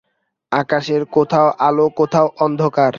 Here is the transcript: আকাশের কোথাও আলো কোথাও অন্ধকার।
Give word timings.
আকাশের 0.51 1.01
কোথাও 1.11 1.47
আলো 1.59 1.85
কোথাও 1.97 2.27
অন্ধকার। 2.39 2.89